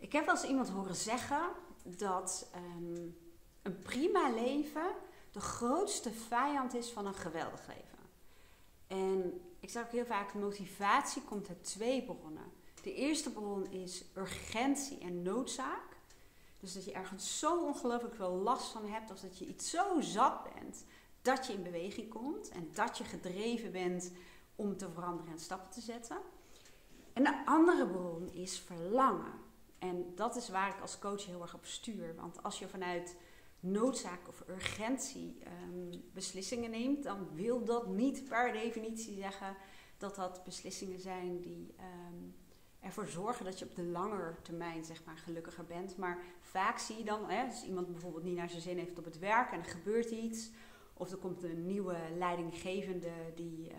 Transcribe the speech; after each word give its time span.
Ik 0.00 0.12
heb 0.12 0.24
wel 0.24 0.34
eens 0.34 0.44
iemand 0.44 0.68
horen 0.68 0.94
zeggen 0.94 1.50
dat 1.82 2.50
ehm, 2.52 3.08
een 3.62 3.78
prima 3.78 4.30
leven 4.30 4.94
de 5.30 5.40
grootste 5.40 6.12
vijand 6.12 6.74
is 6.74 6.90
van 6.90 7.06
een 7.06 7.14
geweldig 7.14 7.66
leven. 7.66 7.98
En 8.86 9.40
ik 9.60 9.70
zeg 9.70 9.84
ook 9.84 9.92
heel 9.92 10.04
vaak, 10.04 10.34
motivatie 10.34 11.22
komt 11.22 11.48
uit 11.48 11.64
twee 11.64 12.04
bronnen. 12.04 12.52
De 12.82 12.94
eerste 12.94 13.30
bron 13.30 13.70
is 13.70 14.04
urgentie 14.16 14.98
en 14.98 15.22
noodzaak. 15.22 15.96
Dus 16.58 16.72
dat 16.72 16.84
je 16.84 16.92
ergens 16.92 17.38
zo 17.38 17.64
ongelooflijk 17.64 18.14
veel 18.14 18.30
last 18.30 18.72
van 18.72 18.86
hebt, 18.86 19.10
of 19.10 19.20
dat 19.20 19.38
je 19.38 19.46
iets 19.46 19.70
zo 19.70 20.00
zat 20.00 20.54
bent, 20.54 20.84
dat 21.22 21.46
je 21.46 21.52
in 21.52 21.62
beweging 21.62 22.08
komt 22.08 22.48
en 22.48 22.70
dat 22.74 22.98
je 22.98 23.04
gedreven 23.04 23.72
bent 23.72 24.12
om 24.56 24.76
te 24.76 24.90
veranderen 24.90 25.32
en 25.32 25.38
stappen 25.38 25.70
te 25.70 25.80
zetten. 25.80 26.18
En 27.12 27.24
de 27.24 27.42
andere 27.44 27.86
bron 27.86 28.30
is 28.32 28.58
verlangen. 28.58 29.49
En 29.80 30.12
dat 30.14 30.36
is 30.36 30.48
waar 30.48 30.68
ik 30.68 30.80
als 30.80 30.98
coach 30.98 31.26
heel 31.26 31.42
erg 31.42 31.54
op 31.54 31.64
stuur. 31.64 32.14
Want 32.16 32.42
als 32.42 32.58
je 32.58 32.68
vanuit 32.68 33.16
noodzaak 33.60 34.28
of 34.28 34.44
urgentie 34.48 35.42
ehm, 35.44 36.00
beslissingen 36.12 36.70
neemt, 36.70 37.02
dan 37.02 37.28
wil 37.34 37.64
dat 37.64 37.86
niet 37.86 38.28
per 38.28 38.52
definitie 38.52 39.14
zeggen 39.14 39.56
dat 39.98 40.14
dat 40.14 40.44
beslissingen 40.44 41.00
zijn 41.00 41.40
die 41.40 41.74
um, 42.08 42.34
ervoor 42.80 43.06
zorgen 43.06 43.44
dat 43.44 43.58
je 43.58 43.64
op 43.64 43.74
de 43.74 43.84
lange 43.84 44.34
termijn 44.42 44.84
zeg 44.84 45.04
maar, 45.04 45.16
gelukkiger 45.16 45.64
bent. 45.64 45.96
Maar 45.96 46.18
vaak 46.40 46.78
zie 46.78 46.98
je 46.98 47.04
dan, 47.04 47.30
hè, 47.30 47.44
als 47.44 47.64
iemand 47.64 47.90
bijvoorbeeld 47.90 48.24
niet 48.24 48.36
naar 48.36 48.48
zijn 48.48 48.62
zin 48.62 48.78
heeft 48.78 48.98
op 48.98 49.04
het 49.04 49.18
werk 49.18 49.52
en 49.52 49.58
er 49.58 49.70
gebeurt 49.70 50.10
iets, 50.10 50.50
of 50.94 51.10
er 51.10 51.16
komt 51.16 51.42
een 51.42 51.66
nieuwe 51.66 51.96
leidinggevende 52.16 53.12
die, 53.34 53.70
uh, 53.70 53.76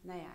nou 0.00 0.20
ja, 0.20 0.34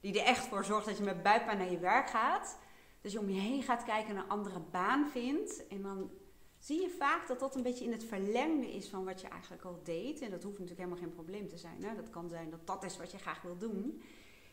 die 0.00 0.20
er 0.20 0.26
echt 0.26 0.46
voor 0.46 0.64
zorgt 0.64 0.86
dat 0.86 0.96
je 0.96 1.04
met 1.04 1.22
buikpijn 1.22 1.58
naar 1.58 1.70
je 1.70 1.78
werk 1.78 2.10
gaat. 2.10 2.58
Dus 3.04 3.12
je 3.12 3.18
om 3.18 3.30
je 3.30 3.40
heen 3.40 3.62
gaat 3.62 3.84
kijken 3.84 4.10
en 4.10 4.22
een 4.22 4.28
andere 4.28 4.60
baan 4.60 5.08
vindt. 5.08 5.66
En 5.66 5.82
dan 5.82 6.10
zie 6.58 6.80
je 6.80 6.90
vaak 6.90 7.28
dat 7.28 7.40
dat 7.40 7.54
een 7.54 7.62
beetje 7.62 7.84
in 7.84 7.92
het 7.92 8.04
verlengde 8.04 8.72
is 8.72 8.88
van 8.88 9.04
wat 9.04 9.20
je 9.20 9.28
eigenlijk 9.28 9.64
al 9.64 9.80
deed. 9.82 10.20
En 10.20 10.30
dat 10.30 10.42
hoeft 10.42 10.58
natuurlijk 10.58 10.80
helemaal 10.80 11.02
geen 11.02 11.14
probleem 11.14 11.48
te 11.48 11.56
zijn. 11.56 11.84
Hè? 11.84 11.94
Dat 11.94 12.10
kan 12.10 12.28
zijn 12.28 12.50
dat 12.50 12.66
dat 12.66 12.84
is 12.84 12.96
wat 12.96 13.10
je 13.10 13.18
graag 13.18 13.42
wil 13.42 13.58
doen. 13.58 14.02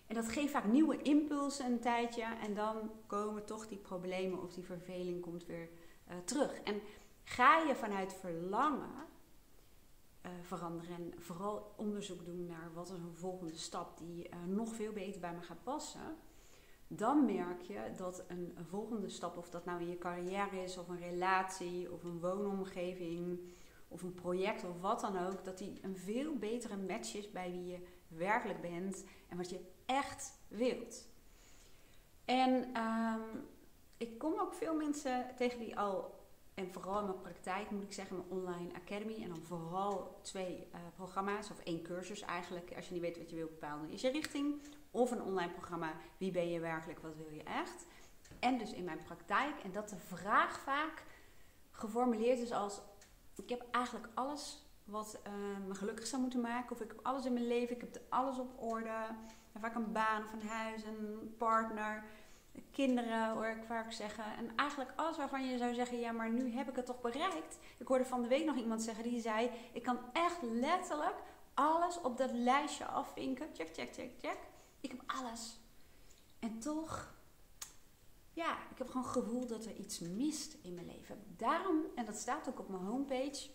En 0.07 0.15
dat 0.15 0.29
geeft 0.29 0.51
vaak 0.51 0.65
nieuwe 0.65 1.01
impulsen 1.01 1.65
een 1.65 1.79
tijdje. 1.79 2.23
En 2.41 2.53
dan 2.53 2.91
komen 3.07 3.45
toch 3.45 3.67
die 3.67 3.77
problemen 3.77 4.41
of 4.41 4.53
die 4.53 4.63
verveling 4.63 5.21
komt 5.21 5.45
weer 5.45 5.69
uh, 6.09 6.15
terug. 6.25 6.61
En 6.63 6.81
ga 7.23 7.59
je 7.59 7.75
vanuit 7.75 8.13
verlangen 8.13 9.05
uh, 10.25 10.31
veranderen 10.41 10.95
en 10.95 11.13
vooral 11.17 11.73
onderzoek 11.77 12.25
doen 12.25 12.45
naar 12.45 12.73
wat 12.73 12.89
een 12.89 13.13
volgende 13.13 13.57
stap 13.57 13.97
die 13.97 14.29
uh, 14.29 14.35
nog 14.47 14.73
veel 14.73 14.91
beter 14.91 15.21
bij 15.21 15.33
me 15.33 15.41
gaat 15.41 15.63
passen 15.63 16.17
dan 16.93 17.25
merk 17.25 17.61
je 17.61 17.91
dat 17.97 18.23
een, 18.27 18.57
volgende 18.69 19.09
stap, 19.09 19.37
of 19.37 19.49
dat 19.49 19.65
nou 19.65 19.81
in 19.81 19.89
je 19.89 19.97
carrière 19.97 20.63
is, 20.63 20.77
of 20.77 20.87
een 20.87 20.99
relatie, 20.99 21.91
of 21.91 22.03
een 22.03 22.19
woonomgeving, 22.19 23.39
of 23.87 24.01
een 24.01 24.13
project, 24.13 24.63
of 24.63 24.81
wat 24.81 24.99
dan 24.99 25.17
ook, 25.17 25.43
dat 25.45 25.57
die 25.57 25.79
een 25.81 25.97
veel 25.97 26.35
betere 26.35 26.77
match 26.77 27.15
is 27.15 27.31
bij 27.31 27.51
wie 27.51 27.65
je 27.65 27.79
werkelijk 28.07 28.61
bent 28.61 29.05
en 29.27 29.37
wat 29.37 29.49
je 29.49 29.59
echt 29.85 30.39
wilt. 30.47 31.09
En 32.25 32.81
um, 32.81 33.47
ik 33.97 34.17
kom 34.17 34.39
ook 34.39 34.53
veel 34.53 34.75
mensen 34.75 35.25
tegen 35.35 35.59
die 35.59 35.77
al, 35.77 36.19
en 36.53 36.71
vooral 36.71 36.99
in 36.99 37.05
mijn 37.05 37.21
praktijk 37.21 37.71
moet 37.71 37.83
ik 37.83 37.93
zeggen, 37.93 38.15
mijn 38.15 38.41
online 38.41 38.73
academy, 38.73 39.23
en 39.23 39.29
dan 39.29 39.43
vooral 39.43 40.19
twee 40.21 40.67
uh, 40.73 40.79
programma's, 40.95 41.49
of 41.49 41.59
één 41.59 41.81
cursus 41.81 42.21
eigenlijk, 42.21 42.75
als 42.75 42.87
je 42.87 42.93
niet 42.93 43.01
weet 43.01 43.17
wat 43.17 43.29
je 43.29 43.35
wilt 43.35 43.59
bepalen, 43.59 43.89
is 43.89 44.01
je 44.01 44.09
richting 44.11 44.61
of 44.91 45.11
een 45.11 45.21
online 45.21 45.51
programma 45.51 45.93
Wie 46.17 46.31
ben 46.31 46.49
je 46.49 46.59
werkelijk, 46.59 46.99
wat 46.99 47.15
wil 47.15 47.29
je 47.29 47.43
echt? 47.43 47.85
En 48.39 48.57
dus 48.57 48.73
in 48.73 48.83
mijn 48.83 49.03
praktijk. 49.03 49.59
En 49.63 49.71
dat 49.71 49.89
de 49.89 49.97
vraag 49.97 50.59
vaak 50.59 51.03
geformuleerd 51.71 52.39
is 52.39 52.51
als: 52.51 52.81
Ik 53.35 53.49
heb 53.49 53.65
eigenlijk 53.71 54.07
alles 54.13 54.65
wat 54.83 55.21
uh, 55.27 55.67
me 55.67 55.75
gelukkig 55.75 56.07
zou 56.07 56.21
moeten 56.21 56.41
maken. 56.41 56.71
Of 56.71 56.81
ik 56.81 56.87
heb 56.87 56.99
alles 57.03 57.25
in 57.25 57.33
mijn 57.33 57.47
leven, 57.47 57.75
ik 57.75 57.81
heb 57.81 58.01
alles 58.09 58.37
op 58.37 58.61
orde. 58.61 59.07
En 59.51 59.61
vaak 59.61 59.75
een 59.75 59.91
baan 59.91 60.23
of 60.23 60.33
een 60.33 60.47
huis, 60.47 60.83
een 60.83 61.35
partner, 61.37 62.03
kinderen 62.71 63.31
hoor 63.31 63.47
ik 63.47 63.63
vaak 63.67 63.91
zeggen. 63.91 64.23
En 64.37 64.55
eigenlijk 64.55 64.91
alles 64.95 65.17
waarvan 65.17 65.45
je 65.45 65.57
zou 65.57 65.73
zeggen: 65.73 65.99
Ja, 65.99 66.11
maar 66.11 66.29
nu 66.29 66.51
heb 66.51 66.69
ik 66.69 66.75
het 66.75 66.85
toch 66.85 67.01
bereikt. 67.01 67.59
Ik 67.77 67.87
hoorde 67.87 68.05
van 68.05 68.21
de 68.21 68.27
week 68.27 68.45
nog 68.45 68.55
iemand 68.55 68.81
zeggen 68.81 69.03
die 69.03 69.21
zei: 69.21 69.49
Ik 69.73 69.83
kan 69.83 69.99
echt 70.13 70.41
letterlijk 70.41 71.15
alles 71.53 72.01
op 72.01 72.17
dat 72.17 72.31
lijstje 72.31 72.85
afvinken. 72.85 73.47
Check, 73.53 73.69
check, 73.73 73.93
check, 73.93 74.11
check. 74.21 74.37
Ik 74.81 74.91
heb 74.91 75.03
alles. 75.05 75.59
En 76.39 76.59
toch, 76.59 77.15
ja, 78.33 78.69
ik 78.71 78.77
heb 78.77 78.87
gewoon 78.87 79.05
gevoel 79.05 79.47
dat 79.47 79.65
er 79.65 79.75
iets 79.75 79.99
mist 79.99 80.57
in 80.61 80.73
mijn 80.73 80.85
leven. 80.85 81.23
Daarom, 81.37 81.85
en 81.95 82.05
dat 82.05 82.15
staat 82.15 82.49
ook 82.49 82.59
op 82.59 82.69
mijn 82.69 82.83
homepage. 82.83 83.49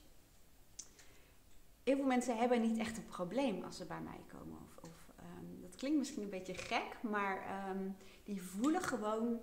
Heel 1.82 1.97
veel 1.97 2.06
mensen 2.06 2.38
hebben 2.38 2.60
niet 2.60 2.78
echt 2.78 2.97
een 2.97 3.06
probleem 3.06 3.62
als 3.62 3.76
ze 3.76 3.84
bij 3.84 4.00
mij 4.00 4.20
komen. 4.26 4.59
Of, 4.59 4.76
of 4.82 5.09
um, 5.20 5.60
dat 5.60 5.75
klinkt 5.75 5.98
misschien 5.98 6.22
een 6.22 6.31
beetje 6.31 6.54
gek, 6.54 7.03
maar 7.03 7.69
um, 7.70 7.97
die 8.25 8.42
voelen 8.42 8.82
gewoon: 8.82 9.41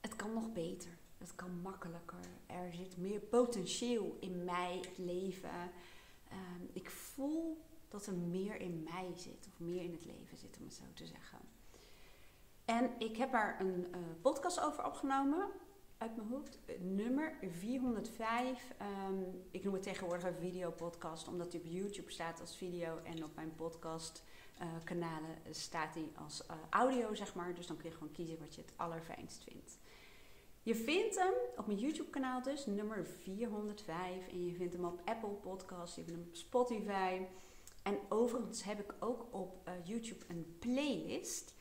het 0.00 0.16
kan 0.16 0.32
nog 0.32 0.52
beter. 0.52 0.90
Het 1.18 1.34
kan 1.34 1.60
makkelijker. 1.60 2.24
Er 2.46 2.72
zit 2.72 2.96
meer 2.96 3.20
potentieel 3.20 4.16
in 4.20 4.44
mij, 4.44 4.76
het 4.76 4.98
leven. 4.98 5.70
Um, 6.32 6.70
ik 6.72 6.90
voel 6.90 7.64
dat 7.94 8.06
er 8.06 8.14
meer 8.14 8.60
in 8.60 8.82
mij 8.82 9.12
zit, 9.16 9.46
of 9.52 9.60
meer 9.60 9.82
in 9.82 9.92
het 9.92 10.04
leven 10.04 10.36
zit, 10.36 10.56
om 10.58 10.64
het 10.64 10.74
zo 10.74 10.84
te 10.94 11.06
zeggen. 11.06 11.38
En 12.64 12.90
ik 12.98 13.16
heb 13.16 13.32
daar 13.32 13.60
een 13.60 13.86
uh, 13.90 13.96
podcast 14.22 14.60
over 14.60 14.84
opgenomen, 14.86 15.50
uit 15.98 16.16
mijn 16.16 16.28
hoofd, 16.28 16.58
nummer 16.80 17.36
405. 17.40 18.48
Um, 18.48 18.86
ehm, 18.86 19.22
ik 19.50 19.64
noem 19.64 19.74
het 19.74 19.82
tegenwoordig 19.82 20.26
een 20.26 20.34
videopodcast, 20.34 21.28
omdat 21.28 21.50
die 21.50 21.60
op 21.60 21.66
YouTube 21.66 22.10
staat 22.10 22.40
als 22.40 22.56
video 22.56 22.98
en 22.98 23.24
op 23.24 23.34
mijn 23.34 23.54
podcast 23.54 24.22
uh, 24.60 24.66
kanalen 24.84 25.36
staat 25.50 25.94
die 25.94 26.10
als 26.14 26.42
uh, 26.50 26.56
audio, 26.70 27.14
zeg 27.14 27.34
maar. 27.34 27.54
Dus 27.54 27.66
dan 27.66 27.76
kun 27.76 27.90
je 27.90 27.96
gewoon 27.96 28.12
kiezen 28.12 28.38
wat 28.38 28.54
je 28.54 28.60
het 28.60 28.72
allerfijnst 28.76 29.44
vindt. 29.44 29.78
Je 30.62 30.74
vindt 30.74 31.18
hem 31.18 31.34
op 31.56 31.66
mijn 31.66 31.78
YouTube 31.78 32.10
kanaal 32.10 32.42
dus, 32.42 32.66
nummer 32.66 33.06
405. 33.06 34.28
En 34.28 34.46
je 34.46 34.54
vindt 34.54 34.72
hem 34.72 34.84
op 34.84 35.00
Apple 35.04 35.28
Podcasts, 35.28 35.96
je 35.96 36.04
vindt 36.04 36.20
hem 36.20 36.28
op 36.28 36.36
Spotify. 36.36 37.20
En 37.84 37.98
overigens 38.08 38.64
heb 38.64 38.80
ik 38.80 38.94
ook 38.98 39.26
op 39.30 39.68
uh, 39.68 39.74
YouTube 39.82 40.24
een 40.28 40.56
playlist. 40.58 41.54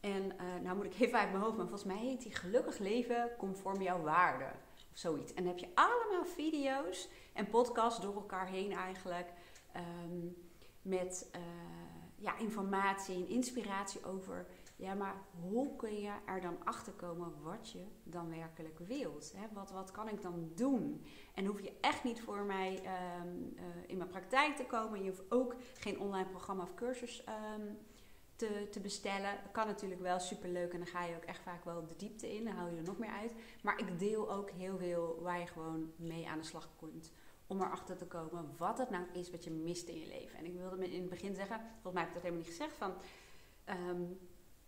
En 0.00 0.22
uh, 0.22 0.62
nou 0.62 0.76
moet 0.76 0.84
ik 0.84 1.00
even 1.00 1.18
uit 1.18 1.30
mijn 1.30 1.42
hoofd, 1.42 1.56
maar 1.56 1.68
volgens 1.68 1.92
mij 1.92 2.04
heet 2.04 2.22
die 2.22 2.34
Gelukkig 2.34 2.78
Leven 2.78 3.30
conform 3.38 3.82
jouw 3.82 4.00
waarde. 4.00 4.44
Of 4.92 4.98
zoiets. 4.98 5.34
En 5.34 5.44
dan 5.44 5.52
heb 5.52 5.58
je 5.58 5.74
allemaal 5.74 6.24
video's 6.24 7.08
en 7.32 7.48
podcasts 7.48 8.00
door 8.00 8.14
elkaar 8.14 8.48
heen 8.48 8.72
eigenlijk. 8.72 9.32
Um, 9.76 10.36
met 10.82 11.30
uh, 11.36 11.42
ja, 12.16 12.38
informatie 12.38 13.14
en 13.14 13.28
inspiratie 13.28 14.04
over 14.04 14.46
ja, 14.80 14.94
maar 14.94 15.22
hoe 15.40 15.76
kun 15.76 16.00
je 16.00 16.12
er 16.26 16.40
dan 16.40 16.64
achter 16.64 16.92
komen 16.92 17.42
wat 17.42 17.70
je 17.70 17.84
dan 18.04 18.30
werkelijk 18.30 18.78
wilt? 18.78 19.32
Hè? 19.36 19.46
Wat, 19.52 19.70
wat 19.70 19.90
kan 19.90 20.08
ik 20.08 20.22
dan 20.22 20.50
doen? 20.54 21.04
En 21.34 21.44
hoef 21.44 21.60
je 21.60 21.78
echt 21.80 22.04
niet 22.04 22.20
voor 22.20 22.44
mij 22.44 22.82
um, 23.20 23.54
uh, 23.56 23.62
in 23.86 23.96
mijn 23.96 24.08
praktijk 24.08 24.56
te 24.56 24.64
komen. 24.64 25.02
Je 25.02 25.08
hoeft 25.08 25.32
ook 25.32 25.54
geen 25.74 26.00
online 26.00 26.28
programma 26.28 26.62
of 26.62 26.74
cursus 26.74 27.24
um, 27.58 27.78
te, 28.36 28.68
te 28.70 28.80
bestellen. 28.80 29.38
Kan 29.52 29.66
natuurlijk 29.66 30.00
wel 30.00 30.18
superleuk 30.18 30.72
en 30.72 30.78
dan 30.78 30.88
ga 30.88 31.04
je 31.04 31.16
ook 31.16 31.24
echt 31.24 31.42
vaak 31.42 31.64
wel 31.64 31.86
de 31.86 31.96
diepte 31.96 32.34
in. 32.34 32.44
Dan 32.44 32.54
haal 32.54 32.68
je 32.68 32.76
er 32.76 32.82
nog 32.82 32.98
meer 32.98 33.10
uit. 33.10 33.34
Maar 33.62 33.78
ik 33.78 33.98
deel 33.98 34.32
ook 34.32 34.50
heel 34.50 34.78
veel 34.78 35.18
waar 35.22 35.40
je 35.40 35.46
gewoon 35.46 35.92
mee 35.96 36.28
aan 36.28 36.38
de 36.38 36.44
slag 36.44 36.68
kunt 36.78 37.12
om 37.46 37.60
erachter 37.60 37.96
te 37.96 38.06
komen 38.06 38.54
wat 38.56 38.78
het 38.78 38.90
nou 38.90 39.04
is 39.12 39.30
wat 39.30 39.44
je 39.44 39.50
mist 39.50 39.88
in 39.88 39.98
je 39.98 40.06
leven. 40.06 40.38
En 40.38 40.44
ik 40.44 40.54
wilde 40.54 40.90
in 40.90 41.00
het 41.00 41.10
begin 41.10 41.34
zeggen, 41.34 41.60
volgens 41.72 41.92
mij 41.92 42.02
heb 42.02 42.08
ik 42.08 42.14
dat 42.14 42.22
helemaal 42.22 42.44
niet 42.44 42.56
gezegd, 42.56 42.76
van 42.76 42.92
um, 43.88 44.18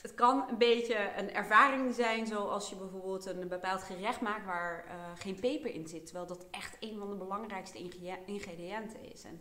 het 0.03 0.15
kan 0.15 0.49
een 0.49 0.59
beetje 0.59 1.13
een 1.17 1.33
ervaring 1.33 1.95
zijn, 1.95 2.27
zoals 2.27 2.69
je 2.69 2.77
bijvoorbeeld 2.77 3.27
een 3.27 3.49
bepaald 3.49 3.83
gerecht 3.83 4.21
maakt 4.21 4.45
waar 4.45 4.85
uh, 4.87 4.93
geen 5.15 5.41
peper 5.41 5.75
in 5.75 5.89
zit. 5.89 6.05
Terwijl 6.05 6.27
dat 6.27 6.47
echt 6.51 6.77
een 6.81 6.99
van 6.99 7.11
de 7.11 7.17
belangrijkste 7.17 7.79
ingrediënten 8.27 9.13
is. 9.13 9.25
En 9.25 9.41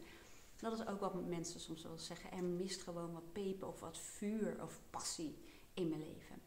dat 0.58 0.74
is 0.74 0.88
ook 0.88 1.00
wat 1.00 1.28
mensen 1.28 1.60
soms 1.60 1.84
wel 1.84 1.98
zeggen. 1.98 2.32
Er 2.32 2.44
mist 2.44 2.82
gewoon 2.82 3.14
wat 3.14 3.32
peper 3.32 3.68
of 3.68 3.80
wat 3.80 4.00
vuur 4.00 4.64
of 4.64 4.80
passie 4.90 5.38
in 5.74 5.88
mijn 5.88 6.02
leven. 6.02 6.42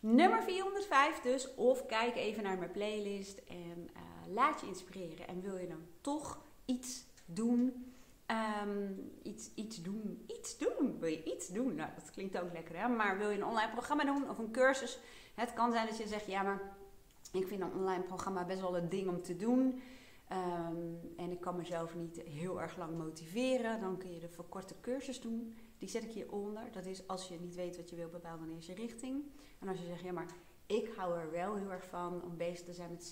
Nummer 0.00 0.42
405 0.42 1.20
dus. 1.20 1.54
Of 1.54 1.86
kijk 1.86 2.16
even 2.16 2.42
naar 2.42 2.58
mijn 2.58 2.70
playlist 2.70 3.38
en 3.38 3.88
uh, 3.96 4.34
laat 4.34 4.60
je 4.60 4.66
inspireren. 4.66 5.28
En 5.28 5.40
wil 5.40 5.56
je 5.56 5.68
dan 5.68 5.86
toch 6.00 6.42
iets 6.64 7.04
doen 7.24 7.90
Um, 8.62 9.10
iets, 9.22 9.50
iets 9.54 9.82
doen. 9.82 10.09
Doen. 10.58 10.98
Wil 10.98 11.08
je 11.08 11.24
iets 11.24 11.48
doen? 11.48 11.74
Nou, 11.74 11.90
dat 11.94 12.10
klinkt 12.10 12.40
ook 12.40 12.52
lekker, 12.52 12.78
hè? 12.78 12.88
Maar 12.88 13.18
wil 13.18 13.30
je 13.30 13.36
een 13.36 13.44
online 13.44 13.72
programma 13.72 14.04
doen 14.04 14.30
of 14.30 14.38
een 14.38 14.50
cursus? 14.50 14.98
Het 15.34 15.52
kan 15.52 15.72
zijn 15.72 15.86
dat 15.86 15.98
je 15.98 16.08
zegt, 16.08 16.26
ja, 16.26 16.42
maar 16.42 16.60
ik 17.32 17.46
vind 17.46 17.60
een 17.60 17.72
online 17.72 18.02
programma 18.02 18.44
best 18.44 18.60
wel 18.60 18.76
een 18.76 18.88
ding 18.88 19.08
om 19.08 19.22
te 19.22 19.36
doen. 19.36 19.82
Um, 20.32 21.14
en 21.16 21.30
ik 21.30 21.40
kan 21.40 21.56
mezelf 21.56 21.94
niet 21.94 22.22
heel 22.22 22.60
erg 22.60 22.76
lang 22.76 22.98
motiveren. 22.98 23.80
Dan 23.80 23.98
kun 23.98 24.12
je 24.12 24.20
de 24.20 24.28
verkorte 24.28 24.74
cursus 24.80 25.20
doen. 25.20 25.54
Die 25.78 25.88
zet 25.88 26.02
ik 26.02 26.10
hieronder. 26.10 26.72
Dat 26.72 26.86
is 26.86 27.06
als 27.06 27.28
je 27.28 27.40
niet 27.40 27.54
weet 27.54 27.76
wat 27.76 27.90
je 27.90 27.96
wil, 27.96 28.08
bepaal 28.08 28.38
dan 28.38 28.50
eerst 28.54 28.66
je 28.66 28.74
richting. 28.74 29.24
En 29.58 29.68
als 29.68 29.78
je 29.78 29.86
zegt, 29.86 30.02
ja, 30.02 30.12
maar 30.12 30.26
ik 30.66 30.92
hou 30.96 31.18
er 31.18 31.30
wel 31.30 31.56
heel 31.56 31.70
erg 31.70 31.84
van 31.84 32.22
om 32.22 32.36
bezig 32.36 32.64
te 32.64 32.72
zijn 32.72 32.90
met 32.90 33.04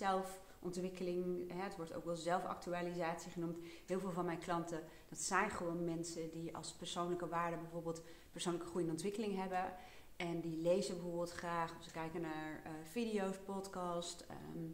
zelfontwikkeling. 0.61 1.53
Het 1.63 1.77
wordt 1.77 1.95
ook 1.95 2.05
wel 2.05 2.17
zelfactualisatie 2.17 3.31
genoemd. 3.31 3.59
Heel 3.87 4.01
veel 4.01 4.13
van 4.13 4.25
mijn 4.25 4.39
klanten, 4.39 4.83
dat 5.09 5.19
zijn 5.19 5.51
gewoon 5.51 5.85
mensen 5.85 6.31
die 6.31 6.57
als 6.57 6.73
persoonlijke 6.73 7.29
waarde 7.29 7.57
bijvoorbeeld 7.57 8.03
persoonlijke 8.33 8.69
groei 8.69 8.85
en 8.85 8.91
ontwikkeling 8.91 9.37
hebben. 9.37 9.73
En 10.17 10.41
die 10.41 10.57
lezen 10.57 10.95
bijvoorbeeld 10.95 11.33
graag, 11.33 11.77
of 11.77 11.85
ze 11.85 11.91
kijken 11.91 12.21
naar 12.21 12.63
uh, 12.67 12.73
video's, 12.85 13.39
podcast. 13.45 14.21
Ehm, 14.21 14.65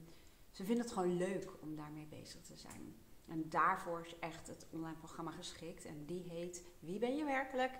ze 0.50 0.64
vinden 0.64 0.84
het 0.84 0.94
gewoon 0.94 1.16
leuk 1.16 1.50
om 1.60 1.76
daarmee 1.76 2.06
bezig 2.06 2.40
te 2.40 2.56
zijn. 2.56 2.94
En 3.28 3.48
daarvoor 3.48 4.00
is 4.00 4.18
echt 4.18 4.46
het 4.46 4.66
online 4.70 4.96
programma 4.96 5.30
geschikt. 5.30 5.84
En 5.84 6.04
die 6.06 6.24
heet 6.28 6.64
Wie 6.78 6.98
ben 6.98 7.16
je 7.16 7.24
werkelijk? 7.24 7.72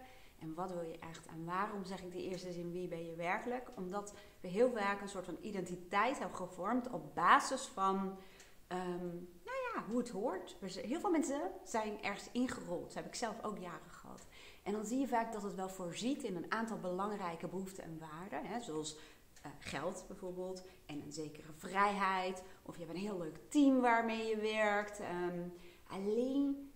En 0.44 0.54
wat 0.54 0.72
wil 0.72 0.82
je 0.82 0.98
echt? 0.98 1.26
En 1.26 1.44
waarom 1.44 1.84
zeg 1.84 2.02
ik 2.02 2.12
de 2.12 2.22
eerste 2.22 2.52
zin 2.52 2.72
Wie 2.72 2.88
ben 2.88 3.04
je 3.06 3.14
werkelijk? 3.14 3.70
Omdat 3.76 4.14
we 4.40 4.48
heel 4.48 4.70
vaak 4.70 5.00
een 5.00 5.08
soort 5.08 5.24
van 5.24 5.38
identiteit 5.40 6.18
hebben 6.18 6.36
gevormd 6.36 6.90
op 6.90 7.14
basis 7.14 7.66
van 7.66 7.96
um, 8.68 9.28
nou 9.44 9.56
ja, 9.74 9.84
hoe 9.88 9.98
het 9.98 10.10
hoort. 10.10 10.56
Heel 10.60 11.00
veel 11.00 11.10
mensen 11.10 11.50
zijn 11.64 12.02
ergens 12.02 12.28
ingerold. 12.32 12.84
Dat 12.84 12.94
heb 12.94 13.06
ik 13.06 13.14
zelf 13.14 13.44
ook 13.44 13.58
jaren 13.58 13.90
gehad. 13.90 14.26
En 14.62 14.72
dan 14.72 14.86
zie 14.86 14.98
je 14.98 15.08
vaak 15.08 15.32
dat 15.32 15.42
het 15.42 15.54
wel 15.54 15.68
voorziet 15.68 16.22
in 16.22 16.36
een 16.36 16.52
aantal 16.52 16.78
belangrijke 16.78 17.48
behoeften 17.48 17.84
en 17.84 17.98
waarden. 17.98 18.46
Hè, 18.46 18.60
zoals 18.60 18.96
uh, 19.46 19.52
geld 19.58 20.04
bijvoorbeeld 20.08 20.64
en 20.86 21.02
een 21.02 21.12
zekere 21.12 21.52
vrijheid. 21.56 22.42
Of 22.62 22.76
je 22.76 22.84
hebt 22.84 22.94
een 22.94 23.02
heel 23.02 23.18
leuk 23.18 23.40
team 23.48 23.80
waarmee 23.80 24.26
je 24.26 24.36
werkt. 24.36 25.00
Um, 25.00 25.52
alleen, 25.86 26.72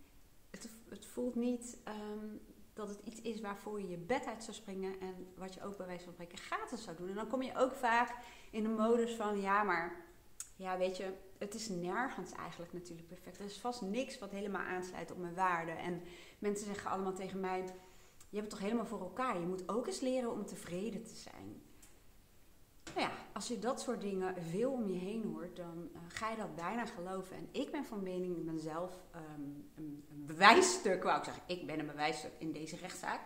het, 0.50 1.06
voelt 1.06 1.34
niet 1.34 1.78
um, 1.88 2.40
dat 2.78 2.88
het 2.88 3.00
iets 3.04 3.20
is 3.20 3.40
waarvoor 3.40 3.80
je 3.80 3.88
je 3.88 3.96
bed 3.96 4.26
uit 4.26 4.44
zou 4.44 4.56
springen. 4.56 5.00
En 5.00 5.32
wat 5.36 5.54
je 5.54 5.62
ook 5.62 5.76
bij 5.76 5.86
wijze 5.86 6.04
van 6.04 6.12
spreken 6.12 6.38
gratis 6.38 6.82
zou 6.82 6.96
doen. 6.96 7.08
En 7.08 7.14
dan 7.14 7.28
kom 7.28 7.42
je 7.42 7.56
ook 7.56 7.72
vaak 7.72 8.14
in 8.50 8.62
de 8.62 8.68
modus 8.68 9.14
van, 9.14 9.40
ja 9.40 9.62
maar, 9.62 10.04
ja 10.56 10.78
weet 10.78 10.96
je, 10.96 11.12
het 11.38 11.54
is 11.54 11.68
nergens 11.68 12.32
eigenlijk 12.32 12.72
natuurlijk 12.72 13.08
perfect. 13.08 13.38
Er 13.38 13.44
is 13.44 13.58
vast 13.58 13.80
niks 13.82 14.18
wat 14.18 14.30
helemaal 14.30 14.62
aansluit 14.62 15.10
op 15.10 15.18
mijn 15.18 15.34
waarden. 15.34 15.78
En 15.78 16.02
mensen 16.38 16.66
zeggen 16.66 16.90
allemaal 16.90 17.14
tegen 17.14 17.40
mij, 17.40 17.60
je 18.30 18.36
hebt 18.36 18.40
het 18.40 18.50
toch 18.50 18.60
helemaal 18.60 18.86
voor 18.86 19.00
elkaar. 19.00 19.40
Je 19.40 19.46
moet 19.46 19.68
ook 19.68 19.86
eens 19.86 20.00
leren 20.00 20.32
om 20.32 20.46
tevreden 20.46 21.04
te 21.04 21.14
zijn. 21.14 21.62
Nou 22.98 23.10
ja, 23.10 23.16
als 23.32 23.48
je 23.48 23.58
dat 23.58 23.80
soort 23.80 24.00
dingen 24.00 24.42
veel 24.42 24.72
om 24.72 24.88
je 24.88 24.98
heen 24.98 25.24
hoort, 25.24 25.56
dan 25.56 25.88
uh, 25.92 25.98
ga 26.08 26.30
je 26.30 26.36
dat 26.36 26.56
bijna 26.56 26.86
geloven. 26.86 27.36
En 27.36 27.48
ik 27.50 27.70
ben 27.70 27.84
van 27.84 28.02
mening, 28.02 28.36
ik 28.36 28.44
ben 28.44 28.60
zelf 28.60 28.98
um, 29.14 29.70
een, 29.74 30.04
bewijsstuk, 30.10 31.02
wou 31.02 31.18
ik 31.18 31.24
zeggen, 31.24 31.42
ik 31.46 31.66
ben 31.66 31.78
een 31.78 31.86
bewijsstuk 31.86 32.32
in 32.38 32.52
deze 32.52 32.76
rechtszaak. 32.76 33.20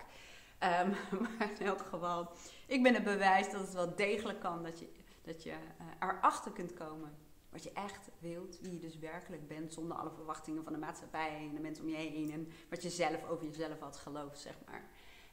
Um, 0.60 0.96
maar 1.22 1.50
in 1.58 1.66
elk 1.66 1.80
geval, 1.80 2.30
ik 2.66 2.82
ben 2.82 2.94
het 2.94 3.04
bewijs 3.04 3.50
dat 3.50 3.60
het 3.60 3.72
wel 3.72 3.94
degelijk 3.96 4.40
kan, 4.40 4.62
dat 4.62 4.78
je, 4.78 4.88
dat 5.22 5.42
je 5.42 5.50
uh, 5.50 5.86
erachter 5.98 6.52
kunt 6.52 6.74
komen 6.74 7.14
wat 7.50 7.62
je 7.62 7.72
echt 7.72 8.08
wilt, 8.18 8.60
wie 8.60 8.72
je 8.72 8.78
dus 8.78 8.98
werkelijk 8.98 9.48
bent, 9.48 9.72
zonder 9.72 9.96
alle 9.96 10.10
verwachtingen 10.10 10.64
van 10.64 10.72
de 10.72 10.78
maatschappij 10.78 11.36
en 11.36 11.54
de 11.54 11.60
mensen 11.60 11.84
om 11.84 11.90
je 11.90 11.96
heen 11.96 12.32
en 12.32 12.48
wat 12.70 12.82
je 12.82 12.90
zelf 12.90 13.28
over 13.28 13.46
jezelf 13.46 13.80
had 13.80 13.96
geloofd, 13.96 14.38
zeg 14.38 14.54
maar. 14.66 14.84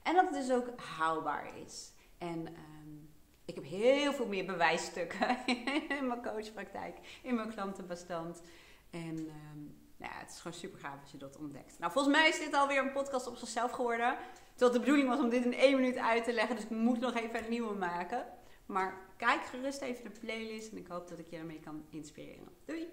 En 0.04 0.14
dat 0.14 0.24
het 0.24 0.34
dus 0.34 0.52
ook 0.52 0.80
haalbaar 0.80 1.58
is. 1.58 1.92
En 2.18 2.48
um, 2.48 3.10
ik 3.50 3.56
heb 3.56 3.64
heel 3.64 4.14
veel 4.14 4.28
meer 4.28 4.46
bewijsstukken 4.46 5.38
in 6.00 6.08
mijn 6.08 6.22
coachpraktijk, 6.22 6.98
in 7.22 7.36
mijn 7.36 7.54
klantenbestand. 7.54 8.42
En 8.90 9.18
um, 9.18 9.78
nou 9.98 10.12
ja, 10.14 10.20
het 10.20 10.30
is 10.30 10.40
gewoon 10.40 10.58
super 10.58 10.80
gaaf 10.80 11.02
als 11.02 11.12
je 11.12 11.18
dat 11.18 11.38
ontdekt. 11.38 11.80
Nou, 11.80 11.92
volgens 11.92 12.16
mij 12.16 12.30
is 12.30 12.40
dit 12.40 12.54
alweer 12.54 12.78
een 12.78 12.92
podcast 12.92 13.28
op 13.28 13.36
zichzelf 13.36 13.72
geworden. 13.72 14.18
Terwijl 14.56 14.72
de 14.72 14.80
bedoeling 14.80 15.08
was 15.08 15.20
om 15.20 15.30
dit 15.30 15.46
in 15.46 15.54
één 15.54 15.76
minuut 15.76 15.98
uit 15.98 16.24
te 16.24 16.34
leggen. 16.34 16.56
Dus 16.56 16.64
ik 16.64 16.70
moet 16.70 17.00
nog 17.00 17.16
even 17.16 17.44
een 17.44 17.50
nieuwe 17.50 17.76
maken. 17.76 18.26
Maar 18.66 18.98
kijk 19.18 19.46
gerust 19.46 19.82
even 19.82 20.04
de 20.04 20.20
playlist 20.20 20.72
en 20.72 20.78
ik 20.78 20.88
hoop 20.88 21.08
dat 21.08 21.20
ik 21.20 21.30
je 21.30 21.38
ermee 21.38 21.60
kan 21.60 21.86
inspireren. 21.90 22.48
Doei! 22.66 22.88